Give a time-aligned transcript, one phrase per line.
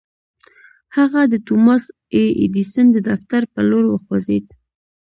[0.95, 1.83] هغه د توماس
[2.15, 4.45] اې ايډېسن د دفتر پر لور وخوځېد.